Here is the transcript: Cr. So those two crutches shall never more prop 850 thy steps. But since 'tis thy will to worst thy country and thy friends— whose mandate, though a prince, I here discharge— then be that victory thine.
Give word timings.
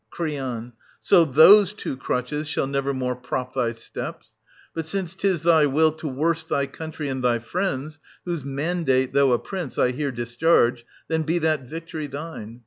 Cr. 0.09 0.23
So 0.99 1.25
those 1.25 1.73
two 1.75 1.95
crutches 1.95 2.47
shall 2.49 2.65
never 2.65 2.91
more 2.91 3.15
prop 3.15 3.49
850 3.51 3.59
thy 3.59 3.71
steps. 3.79 4.27
But 4.73 4.87
since 4.87 5.13
'tis 5.15 5.43
thy 5.43 5.67
will 5.67 5.91
to 5.91 6.07
worst 6.07 6.49
thy 6.49 6.65
country 6.65 7.07
and 7.07 7.23
thy 7.23 7.37
friends— 7.37 7.99
whose 8.25 8.43
mandate, 8.43 9.13
though 9.13 9.31
a 9.31 9.37
prince, 9.37 9.77
I 9.77 9.91
here 9.91 10.11
discharge— 10.11 10.87
then 11.07 11.21
be 11.21 11.37
that 11.37 11.69
victory 11.69 12.07
thine. 12.07 12.59